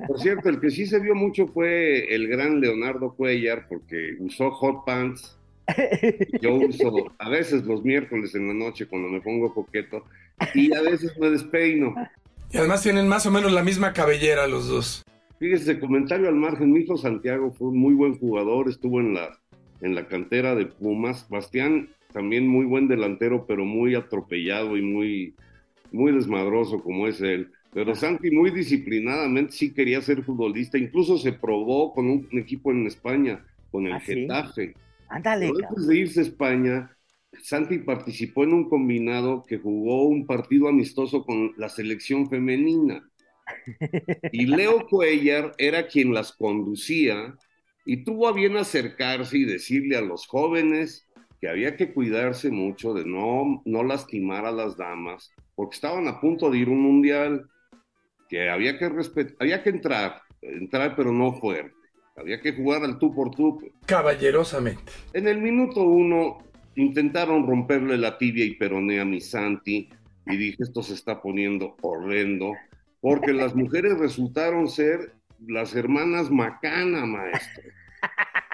[0.06, 4.50] Por cierto, el que sí se vio mucho fue el gran Leonardo Cuellar, porque usó
[4.50, 5.38] hot pants.
[6.42, 10.04] Yo uso a veces los miércoles en la noche cuando me pongo coqueto
[10.54, 11.94] y a veces me despeino.
[12.50, 15.04] Y además tienen más o menos la misma cabellera los dos.
[15.38, 19.38] Fíjese, comentario al margen, mi hijo Santiago fue un muy buen jugador, estuvo en la,
[19.80, 21.28] en la cantera de Pumas.
[21.28, 25.34] Bastián también muy buen delantero, pero muy atropellado y muy,
[25.92, 27.52] muy desmadroso como es él.
[27.72, 32.86] Pero Santi muy disciplinadamente sí quería ser futbolista, incluso se probó con un equipo en
[32.86, 34.14] España, con el ¿Ah, sí?
[34.14, 34.74] Getafe.
[35.08, 36.90] Ándale, Pero antes de irse a España,
[37.42, 43.08] Santi participó en un combinado que jugó un partido amistoso con la selección femenina.
[44.32, 47.34] Y Leo Cuellar era quien las conducía
[47.86, 51.08] y tuvo a bien acercarse y decirle a los jóvenes
[51.40, 56.20] que había que cuidarse mucho de no, no lastimar a las damas, porque estaban a
[56.20, 57.48] punto de ir a un mundial,
[58.28, 61.74] que había que respetar, había que entrar, entrar pero no fuerte,
[62.16, 63.58] había que jugar al tú por tú.
[63.86, 64.92] Caballerosamente.
[65.12, 66.47] En el minuto uno
[66.78, 69.88] intentaron romperle la tibia y peroné a mi Santi
[70.26, 72.52] y dije, esto se está poniendo horrendo,
[73.00, 75.12] porque las mujeres resultaron ser
[75.46, 77.64] las hermanas Macana, maestro.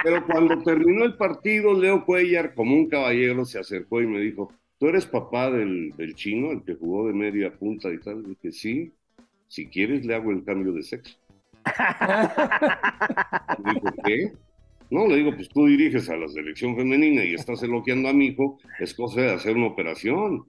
[0.02, 4.52] Pero cuando terminó el partido, Leo Cuellar, como un caballero, se acercó y me dijo,
[4.78, 8.24] ¿tú eres papá del, del chino, el que jugó de media punta y tal?
[8.24, 8.92] dije, sí,
[9.48, 11.18] si quieres le hago el cambio de sexo.
[13.64, 14.32] Dijo, ¿qué?
[14.94, 18.26] No, le digo, pues tú diriges a la selección femenina y estás elogiando a mi
[18.26, 20.46] hijo, es cosa de hacer una operación.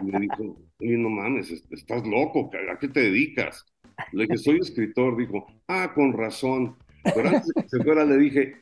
[0.00, 3.66] Y me dijo, oye, no mames, est- estás loco, ¿a qué te dedicas?
[4.12, 6.76] Le dije, soy escritor, dijo, ah, con razón.
[7.14, 8.54] Pero antes de que se fuera le dije,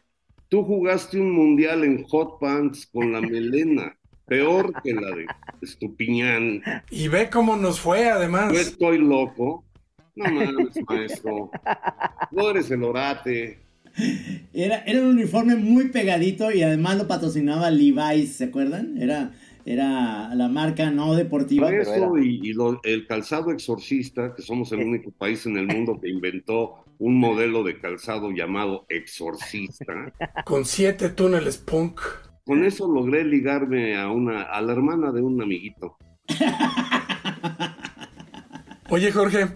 [0.49, 5.27] tú jugaste un mundial en hot pants con la melena, peor que la de
[5.63, 6.61] Estupiñán.
[6.91, 8.53] Y ve cómo nos fue, además.
[8.53, 9.65] Yo estoy loco.
[10.17, 11.51] No mames, maestro.
[12.33, 13.62] No eres el orate.
[14.55, 18.97] Era, era un uniforme muy pegadito y además lo patrocinaba Levi's, ¿se acuerdan?
[18.99, 19.33] Era,
[19.65, 21.67] era la marca no deportiva.
[21.69, 25.45] Por pero eso era- y, y lo- el calzado exorcista, que somos el único país
[25.47, 30.13] en el mundo que inventó un modelo de calzado llamado exorcista.
[30.45, 32.01] Con siete túneles punk.
[32.45, 35.97] Con eso logré ligarme a una, a la hermana de un amiguito.
[38.89, 39.49] Oye, Jorge,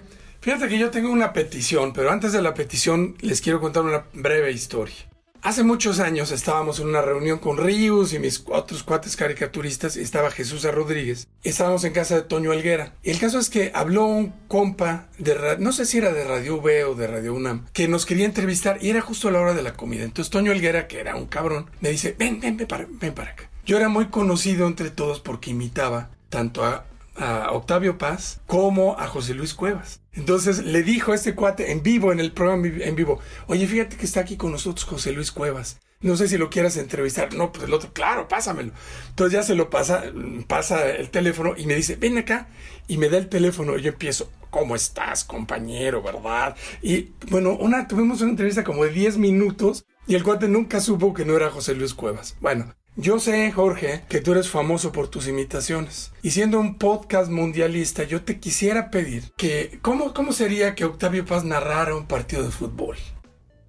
[0.47, 4.05] fíjate que yo tengo una petición, pero antes de la petición les quiero contar una
[4.13, 4.95] breve historia.
[5.43, 10.31] Hace muchos años estábamos en una reunión con Rius y mis otros cuates caricaturistas estaba
[10.31, 10.63] Jesús.
[10.63, 11.27] Rodríguez.
[11.43, 12.95] Estábamos en casa de Toño Helguera.
[13.03, 16.59] Y el caso es que habló un compa de no sé si era de Radio
[16.59, 19.55] V o de Radio UNAM, que nos quería entrevistar y era justo a la hora
[19.55, 20.05] de la comida.
[20.05, 23.33] Entonces Toño Helguera, que era un cabrón, me dice, ven, ven, ven para, ven para
[23.33, 23.51] acá.
[23.65, 26.87] Yo era muy conocido entre todos porque imitaba tanto a
[27.19, 30.01] a Octavio Paz como a José Luis Cuevas.
[30.13, 33.97] Entonces le dijo a este cuate en vivo, en el programa en vivo, oye, fíjate
[33.97, 35.79] que está aquí con nosotros José Luis Cuevas.
[36.01, 37.35] No sé si lo quieras entrevistar.
[37.35, 38.73] No, pues el otro, claro, pásamelo.
[39.09, 40.05] Entonces ya se lo pasa,
[40.47, 42.49] pasa el teléfono y me dice, ven acá.
[42.87, 46.55] Y me da el teléfono yo empiezo, ¿cómo estás, compañero, verdad?
[46.83, 51.15] Y bueno, una, tuvimos una entrevista como de 10 minutos y el cuate nunca supo
[51.15, 52.37] que no era José Luis Cuevas.
[52.41, 56.13] Bueno, yo sé, Jorge, que tú eres famoso por tus imitaciones.
[56.23, 61.25] Y siendo un podcast mundialista, yo te quisiera pedir que, ¿cómo, cómo sería que Octavio
[61.25, 62.97] Paz narrara un partido de fútbol?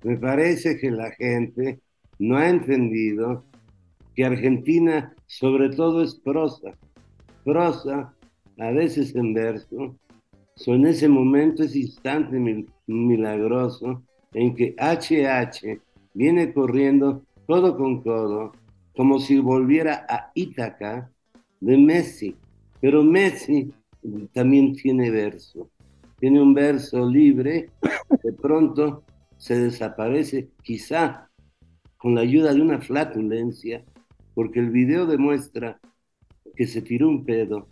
[0.04, 1.80] Me parece que la gente
[2.20, 3.44] no ha entendido
[4.16, 6.72] que Argentina sobre todo es prosa.
[7.44, 8.14] Prosa,
[8.58, 9.96] a veces en verso,
[10.60, 14.02] So, en ese momento, ese instante mil- milagroso
[14.34, 15.80] en que HH
[16.16, 18.54] viene corriendo codo con codo,
[18.98, 21.12] como si volviera a Ítaca
[21.62, 22.36] de Messi.
[22.82, 23.72] Pero Messi
[24.34, 25.70] también tiene verso.
[26.20, 27.70] Tiene un verso libre,
[28.24, 29.04] de pronto
[29.38, 31.30] se desaparece, quizá
[31.98, 33.86] con la ayuda de una flatulencia,
[34.34, 35.80] porque el video demuestra
[36.56, 37.68] que se tiró un pedo,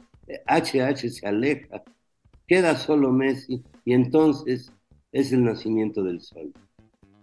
[0.46, 1.82] HH se aleja,
[2.46, 4.72] queda solo Messi y entonces
[5.12, 6.54] es el nacimiento del sol,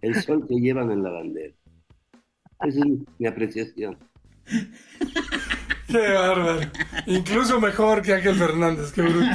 [0.00, 1.54] el sol que llevan en la bandera.
[2.64, 2.86] Esa es
[3.18, 3.96] mi apreciación.
[5.88, 6.60] Qué bárbaro.
[7.06, 9.26] Incluso mejor que Ángel Fernández, qué bruto.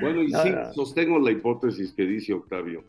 [0.00, 0.72] Bueno, y sí, no.
[0.72, 2.84] sostengo la hipótesis que dice Octavio.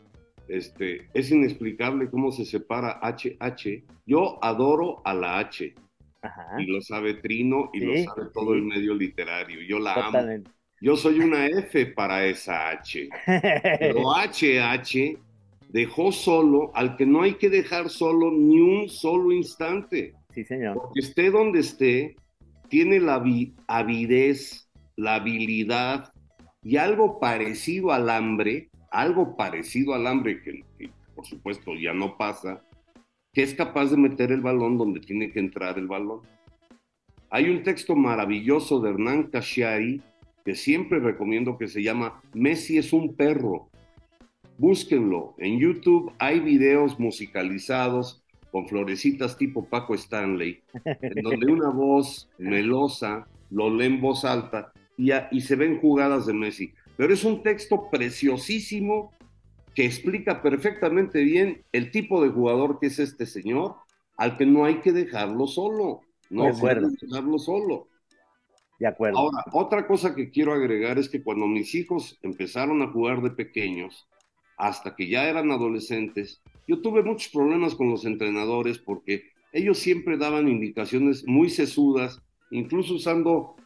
[0.48, 3.84] Este, es inexplicable cómo se separa HH.
[4.06, 5.74] Yo adoro a la H,
[6.22, 6.56] Ajá.
[6.58, 8.58] y lo sabe Trino, y lo sabe todo sí.
[8.58, 9.60] el medio literario.
[9.62, 10.18] Yo la amo.
[10.80, 13.08] Yo soy una F para esa H.
[13.80, 15.18] Pero HH
[15.74, 20.14] dejó solo al que no hay que dejar solo ni un solo instante.
[20.32, 20.74] Sí, señor.
[20.76, 22.14] Porque esté donde esté,
[22.68, 26.12] tiene la vi- avidez, la habilidad
[26.62, 32.16] y algo parecido al hambre, algo parecido al hambre que, que, por supuesto ya no
[32.16, 32.62] pasa,
[33.32, 36.20] que es capaz de meter el balón donde tiene que entrar el balón.
[37.30, 40.00] Hay un texto maravilloso de Hernán Casciari
[40.44, 43.70] que siempre recomiendo que se llama Messi es un perro.
[44.58, 45.34] Búsquenlo.
[45.38, 53.26] En YouTube hay videos musicalizados con florecitas tipo Paco Stanley, en donde una voz melosa
[53.50, 56.72] lo lee en voz alta y, a- y se ven jugadas de Messi.
[56.96, 59.12] Pero es un texto preciosísimo
[59.74, 63.74] que explica perfectamente bien el tipo de jugador que es este señor,
[64.16, 66.02] al que no hay que dejarlo solo.
[66.30, 66.54] No De hay
[66.96, 67.88] que dejarlo solo.
[68.78, 69.18] De acuerdo.
[69.18, 73.30] Ahora, otra cosa que quiero agregar es que cuando mis hijos empezaron a jugar de
[73.30, 74.06] pequeños,
[74.56, 80.16] hasta que ya eran adolescentes, yo tuve muchos problemas con los entrenadores porque ellos siempre
[80.16, 83.56] daban indicaciones muy sesudas, incluso usando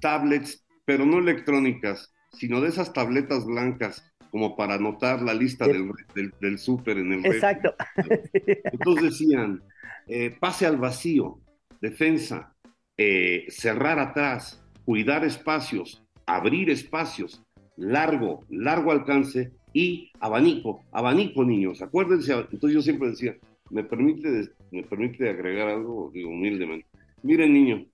[0.00, 5.72] tablets, pero no electrónicas, sino de esas tabletas blancas, como para anotar la lista Sí.
[5.72, 7.36] del, del, del súper en el refri.
[7.38, 7.74] Exacto.
[8.72, 9.62] Entonces decían,
[10.06, 11.40] eh, pase al vacío,
[11.80, 12.54] defensa,
[12.98, 17.42] eh, cerrar atrás, cuidar espacios, abrir espacios,
[17.76, 23.36] largo, largo alcance y abanico, abanico niños, acuérdense, entonces yo siempre decía,
[23.70, 26.86] me permite, me permite agregar algo, humildemente,
[27.22, 27.86] miren niño,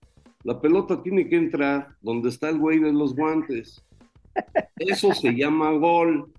[0.44, 3.82] la pelota tiene que entrar donde está el güey de los guantes.
[4.76, 6.32] Eso se llama gol.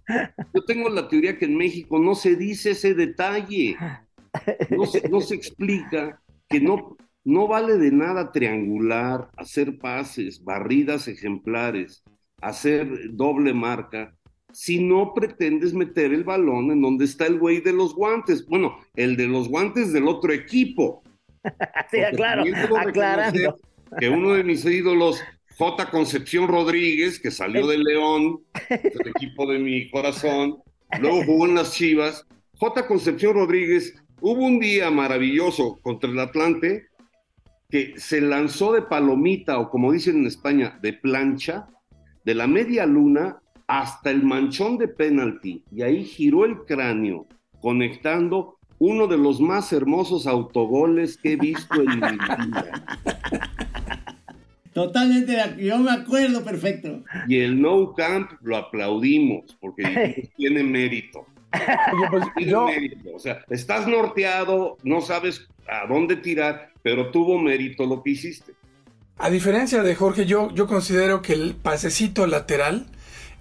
[0.53, 3.75] Yo tengo la teoría que en México no se dice ese detalle.
[4.69, 11.07] No se, no se explica que no, no vale de nada triangular, hacer pases, barridas
[11.07, 12.03] ejemplares,
[12.41, 14.13] hacer doble marca,
[14.55, 18.45] si no pretendes meter el balón en donde está el güey de los guantes.
[18.45, 21.03] Bueno, el de los guantes del otro equipo.
[21.91, 22.43] Sí, claro.
[22.75, 23.59] Aclarando.
[23.99, 25.21] Que uno de mis ídolos,
[25.59, 25.91] J.
[25.91, 30.57] Concepción Rodríguez, que salió de León, del equipo de mi corazón,
[30.99, 32.25] luego jugó en las Chivas.
[32.57, 32.87] J.
[32.87, 36.87] Concepción Rodríguez, hubo un día maravilloso contra el Atlante
[37.69, 41.67] que se lanzó de palomita, o como dicen en España, de plancha,
[42.23, 47.27] de la media luna hasta el manchón de penalti, y ahí giró el cráneo,
[47.61, 52.85] conectando uno de los más hermosos autogoles que he visto en mi vida.
[54.73, 57.01] Totalmente, yo me acuerdo perfecto.
[57.29, 61.25] Y el No Camp lo aplaudimos, porque tiene mérito.
[61.53, 63.15] Oye, pues, Tiene yo, mérito.
[63.15, 68.53] O sea, estás norteado, no sabes a dónde tirar, pero tuvo mérito lo que hiciste.
[69.17, 72.87] A diferencia de Jorge, yo, yo considero que el pasecito lateral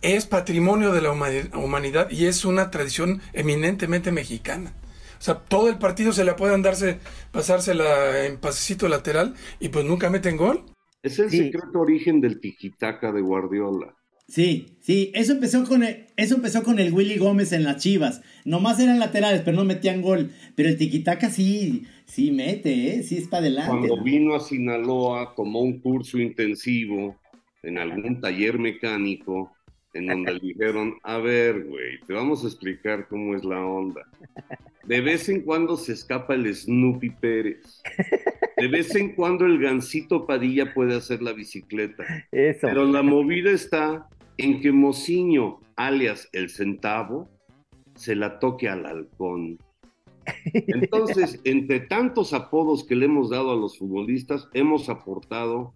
[0.04, 4.74] es patrimonio de la humani- humanidad y es una tradición eminentemente mexicana.
[5.18, 6.98] O sea, todo el partido se la pueden darse,
[7.32, 10.64] pasársela en pasecito lateral y pues nunca meten gol.
[11.02, 11.38] Es el Sí.
[11.38, 13.94] secreto origen del tiquitaca de Guardiola.
[14.26, 18.22] Sí, sí, eso empezó con el, eso empezó con el Willy Gómez en las Chivas.
[18.46, 20.30] Nomás eran laterales, pero no metían gol.
[20.56, 23.02] Pero el tiquitaca sí, sí mete, ¿eh?
[23.02, 23.70] Sí es para adelante.
[23.88, 27.16] Cuando vino a Sinaloa, tomó un curso intensivo
[27.62, 29.52] en algún taller mecánico,
[29.94, 34.02] en donde le dijeron, a ver, güey, te vamos a explicar cómo es la onda.
[34.84, 37.82] De vez en cuando se escapa el Snoopy Pérez.
[38.56, 42.04] De vez en cuando el Gancito Padilla puede hacer la bicicleta.
[42.30, 42.66] eso.
[42.66, 47.30] Pero la movida está en que Mociño, alias el centavo,
[47.94, 49.58] se la toque al halcón.
[50.52, 55.74] Entonces, entre tantos apodos que le hemos dado a los futbolistas, hemos aportado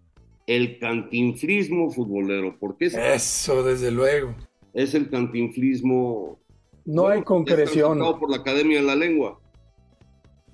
[0.48, 4.34] el cantinflismo futbolero, porque es, Eso, desde luego.
[4.72, 6.40] es el cantinflismo
[6.86, 7.98] No bueno, hay concreción.
[8.18, 9.38] por la Academia de la Lengua.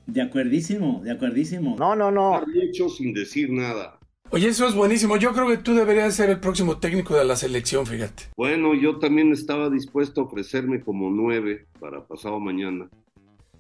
[0.06, 1.76] De acuerdísimo, de acuerdísimo.
[1.78, 2.42] No, no, no.
[2.44, 3.98] Mucho sin decir nada.
[4.30, 5.16] Oye, eso es buenísimo.
[5.16, 8.24] Yo creo que tú deberías ser el próximo técnico de la selección, fíjate.
[8.36, 12.88] Bueno, yo también estaba dispuesto a ofrecerme como nueve para pasado mañana.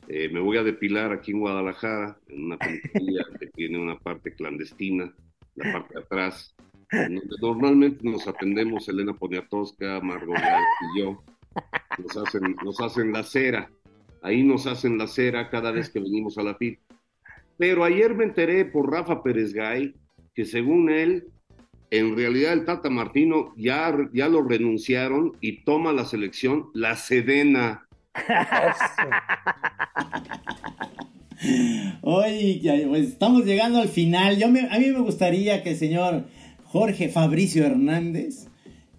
[0.08, 4.34] Eh, me voy a depilar aquí en Guadalajara, en una peluquería que tiene una parte
[4.34, 5.14] clandestina,
[5.56, 6.54] la parte de atrás.
[6.90, 11.22] donde normalmente nos atendemos Elena Poniatowska, Margot y yo.
[11.98, 13.70] Nos hacen, nos hacen la cera.
[14.22, 16.80] Ahí nos hacen la cera cada vez que venimos a la FIT.
[17.58, 19.94] Pero ayer me enteré por Rafa Pérez Gay
[20.34, 21.28] que según él,
[21.90, 27.86] en realidad el Tata Martino ya, ya lo renunciaron y toma la selección la Sedena.
[32.02, 34.38] Oye, ya, pues estamos llegando al final.
[34.38, 36.24] Yo me- a mí me gustaría que el señor
[36.64, 38.46] Jorge Fabricio Hernández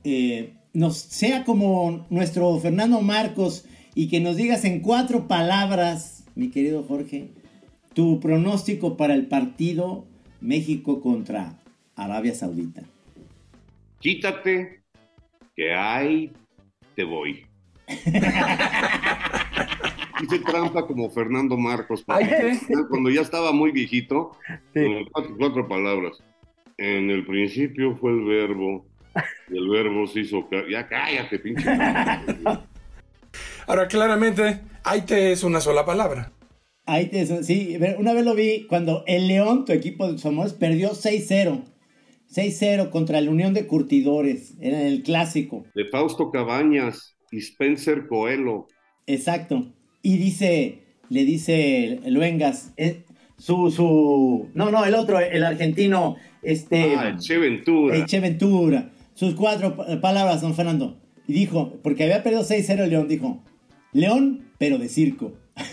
[0.03, 3.65] eh, nos sea como nuestro Fernando Marcos
[3.95, 7.29] y que nos digas en cuatro palabras, mi querido Jorge,
[7.93, 10.05] tu pronóstico para el partido
[10.41, 11.57] México contra
[11.95, 12.83] Arabia Saudita.
[13.99, 14.81] Quítate,
[15.55, 16.31] que hay,
[16.95, 17.45] te voy.
[20.23, 22.03] Hice trampa como Fernando Marcos.
[22.07, 22.73] Ay, porque sí.
[22.89, 24.31] Cuando ya estaba muy viejito,
[24.73, 24.83] Sí.
[24.83, 26.17] con cuatro, cuatro palabras.
[26.77, 28.85] En el principio fue el verbo,
[29.49, 30.47] y el verbo se hizo...
[30.69, 31.63] Ya cállate, pinche.
[33.67, 36.31] Ahora, claramente, Aite es una sola palabra.
[36.85, 40.91] Ahí te, sí, una vez lo vi cuando el León, tu equipo de Somos, perdió
[40.91, 41.63] 6-0.
[42.29, 44.53] 6-0 contra la Unión de Curtidores.
[44.61, 45.65] Era el clásico.
[45.73, 48.67] De Fausto Cabañas y Spencer Coelho.
[49.07, 49.73] Exacto.
[50.05, 53.01] Y dice, le dice Luengas, eh,
[53.39, 57.97] su, su, no, no, el otro, el argentino, este, Ah, Che Ventura.
[57.97, 58.91] Eche Ventura.
[59.15, 60.95] Sus cuatro pa- palabras, don Fernando.
[61.27, 63.41] Y dijo, porque había perdido 6-0 el León, dijo,
[63.93, 65.33] León, pero de circo.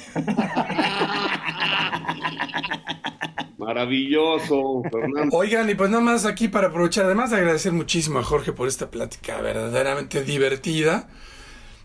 [3.58, 5.36] Maravilloso, Fernando.
[5.36, 8.68] Oigan, y pues nada más aquí para aprovechar, además de agradecer muchísimo a Jorge por
[8.68, 11.08] esta plática verdaderamente divertida,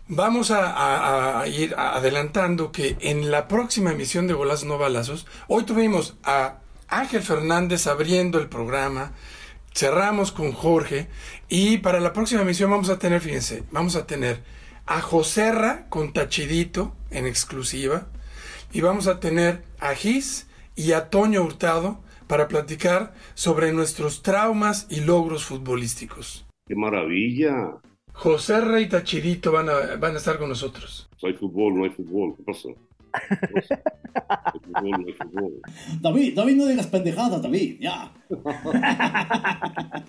[0.08, 6.16] vamos a, ir adelantando que en la próxima emisión de Golazos No Balazos, hoy tuvimos
[6.24, 9.12] a Ángel Fernández abriendo el programa,
[9.74, 11.08] cerramos con Jorge,
[11.48, 14.42] y para la próxima emisión vamos a tener, fíjense, vamos a tener
[14.86, 18.06] a Joserra con Tachidito en exclusiva,
[18.72, 24.86] y vamos a tener a Gis y a Toño Hurtado para platicar sobre nuestros traumas
[24.90, 26.46] y logros futbolísticos.
[26.66, 27.80] ¡Qué maravilla!
[28.18, 31.08] José Rey y Tachidito van a, van a estar con nosotros.
[31.22, 32.34] No hay fútbol, no hay fútbol.
[32.36, 32.54] ¿Qué hay
[34.60, 35.52] fútbol, no hay fútbol.
[36.00, 38.12] David, David, no digas pendejadas, David, ya.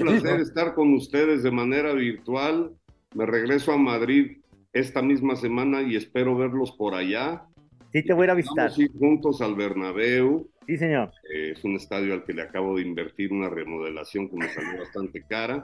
[0.00, 2.72] Un placer estar con ustedes de manera virtual.
[3.14, 4.38] Me regreso a Madrid
[4.72, 7.44] esta misma semana y espero verlos por allá.
[7.92, 8.70] Sí, te voy a ir a visitar.
[8.70, 10.48] Vamos a ir juntos al Bernabéu.
[10.66, 11.12] Sí, señor.
[11.32, 14.78] Eh, es un estadio al que le acabo de invertir una remodelación que me salió
[14.80, 15.62] bastante cara.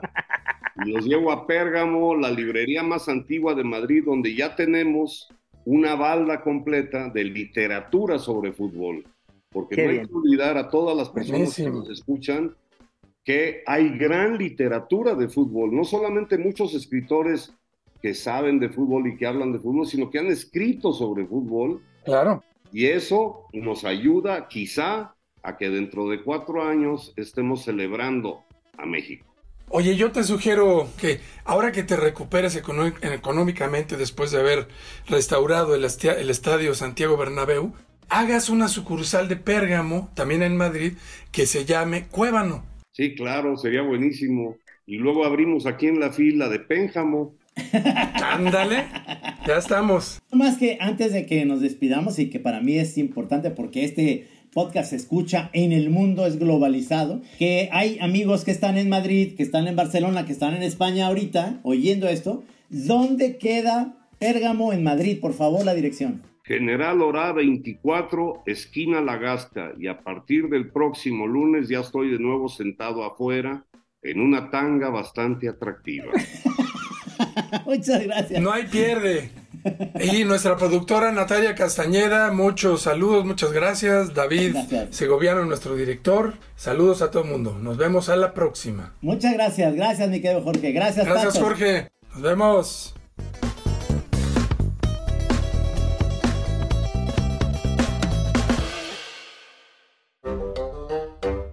[0.85, 5.29] Y los llevo a Pérgamo, la librería más antigua de Madrid, donde ya tenemos
[5.65, 9.03] una balda completa de literatura sobre fútbol.
[9.51, 10.07] Porque Qué no hay bien.
[10.07, 12.55] que olvidar a todas las personas que nos escuchan
[13.23, 15.75] que hay gran literatura de fútbol.
[15.75, 17.53] No solamente muchos escritores
[18.01, 21.81] que saben de fútbol y que hablan de fútbol, sino que han escrito sobre fútbol
[22.05, 22.43] Claro.
[22.71, 28.43] Y eso nos ayuda quizá a que dentro de cuatro años estemos celebrando
[28.77, 29.25] a México.
[29.69, 34.67] Oye, yo te sugiero que ahora que te recuperes económicamente después de haber
[35.07, 37.73] restaurado el estadio Santiago Bernabéu,
[38.09, 40.93] hagas una sucursal de Pérgamo, también en Madrid,
[41.31, 42.65] que se llame Cuébano.
[42.91, 44.57] Sí, claro, sería buenísimo.
[44.87, 47.35] Y luego abrimos aquí en la fila de Pénjamo.
[48.23, 48.85] Ándale,
[49.45, 50.21] ya estamos.
[50.31, 54.27] Más que antes de que nos despidamos y que para mí es importante porque este
[54.51, 59.35] podcast se escucha en el mundo, es globalizado, que hay amigos que están en Madrid,
[59.35, 62.43] que están en Barcelona, que están en España ahorita oyendo esto.
[62.69, 65.19] ¿Dónde queda Pérgamo en Madrid?
[65.19, 66.23] Por favor, la dirección.
[66.43, 69.73] General Orá 24, esquina La Gasca.
[69.77, 73.65] Y a partir del próximo lunes ya estoy de nuevo sentado afuera
[74.01, 76.11] en una tanga bastante atractiva.
[77.69, 78.41] Muchas gracias.
[78.41, 79.29] No hay pierde.
[79.99, 84.15] Y nuestra productora Natalia Castañeda, muchos saludos, muchas gracias.
[84.15, 84.95] David Gracias.
[84.95, 86.33] Segoviano, nuestro director.
[86.55, 87.59] Saludos a todo el mundo.
[87.61, 88.95] Nos vemos a la próxima.
[89.01, 90.71] Muchas gracias, gracias mi querido Jorge.
[90.71, 91.45] Gracias, Gracias, Pato.
[91.45, 91.89] Jorge.
[92.13, 92.95] Nos vemos.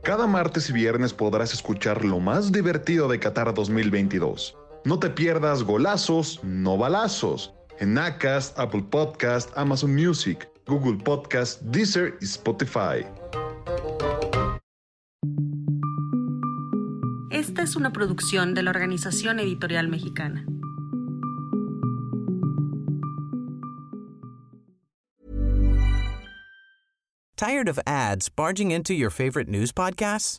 [0.02, 4.56] Cada Cada martes y viernes podrás escuchar lo más divertido de Qatar 2022.
[4.86, 7.52] No te pierdas golazos, no balazos.
[7.80, 13.04] En Acast, Apple Podcast, Amazon Music, Google Podcast, Deezer y Spotify.
[17.30, 20.46] Esta es una producción de la Organización Editorial Mexicana.
[27.36, 30.38] Tired of ads barging into your favorite news podcasts?